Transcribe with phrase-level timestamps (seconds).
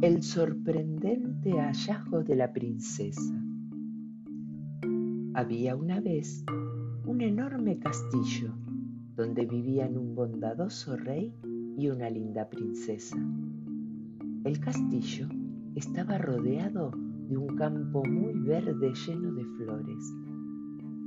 [0.00, 3.34] el sorprendente hallazgo de la princesa.
[5.34, 6.44] Había una vez
[7.04, 8.54] un enorme castillo
[9.16, 11.34] donde vivían un bondadoso rey
[11.76, 13.16] y una linda princesa.
[14.44, 15.28] El castillo
[15.74, 16.92] estaba rodeado
[17.28, 20.14] de un campo muy verde lleno de flores.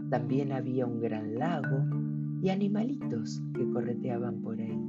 [0.10, 1.86] También había un gran lago
[2.42, 4.84] y animalitos que correteaban por ahí.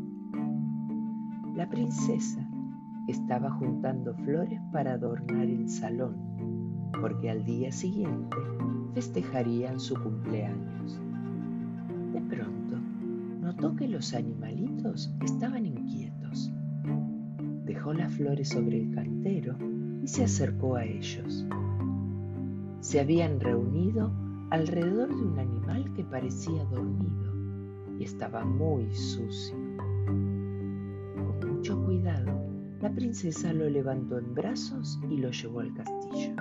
[1.54, 2.48] La princesa
[3.08, 6.16] estaba juntando flores para adornar el salón,
[7.00, 8.36] porque al día siguiente
[8.94, 11.00] festejarían su cumpleaños.
[12.12, 12.78] De pronto,
[13.40, 16.52] notó que los animalitos estaban inquietos.
[17.64, 19.56] Dejó las flores sobre el cantero
[20.02, 21.46] y se acercó a ellos.
[22.80, 24.12] Se habían reunido
[24.50, 27.32] alrededor de un animal que parecía dormido
[27.98, 29.56] y estaba muy sucio.
[30.06, 32.51] Con mucho cuidado,
[32.82, 36.34] la princesa lo levantó en brazos y lo llevó al castillo.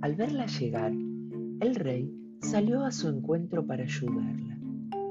[0.00, 4.58] Al verla llegar, el rey salió a su encuentro para ayudarla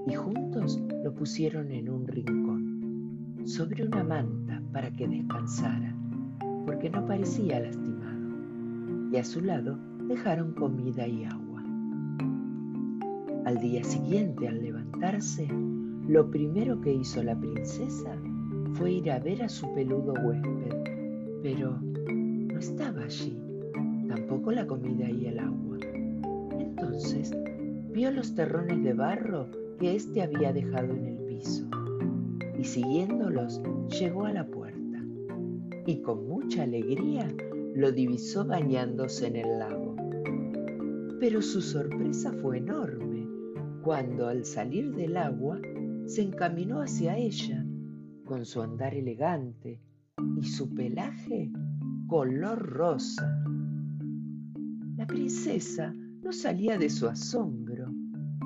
[0.08, 5.96] y juntos lo pusieron en un rincón, sobre una manta para que descansara,
[6.66, 11.64] porque no parecía lastimado, y a su lado dejaron comida y agua.
[13.46, 15.48] Al día siguiente, al levantarse,
[16.08, 18.18] lo primero que hizo la princesa
[18.76, 23.38] fue ir a ver a su peludo huésped, pero no estaba allí,
[24.08, 25.78] tampoco la comida y el agua.
[26.60, 27.36] Entonces
[27.92, 29.48] vio los terrones de barro
[29.80, 31.68] que éste había dejado en el piso
[32.58, 33.62] y siguiéndolos
[34.00, 35.04] llegó a la puerta
[35.86, 37.28] y con mucha alegría
[37.76, 39.96] lo divisó bañándose en el lago.
[41.20, 43.28] Pero su sorpresa fue enorme
[43.84, 45.60] cuando al salir del agua
[46.06, 47.66] se encaminó hacia ella
[48.28, 49.82] con su andar elegante
[50.40, 51.50] y su pelaje
[52.08, 53.42] color rosa.
[54.98, 57.90] La princesa no salía de su asombro,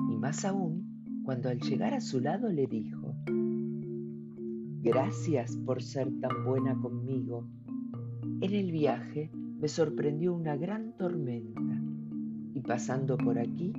[0.08, 3.14] y más aún cuando al llegar a su lado le dijo,
[4.82, 7.48] Gracias por ser tan buena conmigo.
[8.40, 11.80] En el viaje me sorprendió una gran tormenta
[12.54, 13.72] y pasando por aquí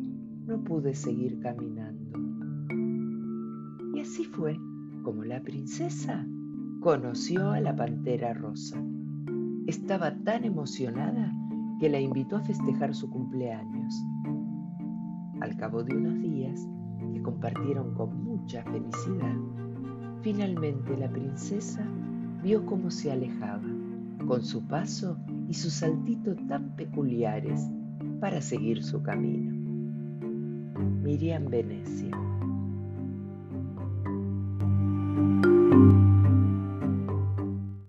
[0.45, 2.19] no pude seguir caminando.
[3.95, 4.57] Y así fue
[5.03, 6.25] como la princesa
[6.79, 8.81] conoció a la pantera rosa.
[9.67, 11.31] Estaba tan emocionada
[11.79, 13.93] que la invitó a festejar su cumpleaños.
[15.41, 16.67] Al cabo de unos días,
[17.13, 19.35] que compartieron con mucha felicidad,
[20.21, 21.85] finalmente la princesa
[22.41, 23.69] vio cómo se alejaba,
[24.25, 25.17] con su paso
[25.49, 27.69] y su saltito tan peculiares
[28.21, 29.51] para seguir su camino.
[31.01, 32.32] Miriam Venecia